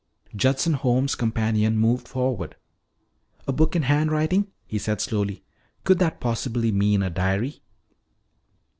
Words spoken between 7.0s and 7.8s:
a diary?"